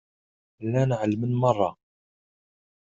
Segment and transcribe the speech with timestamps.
[0.65, 1.69] Llan ɛelmen merra.